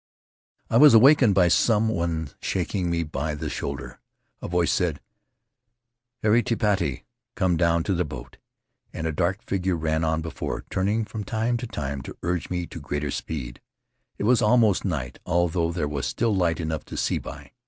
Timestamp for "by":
1.35-1.47, 3.03-3.35, 17.19-17.51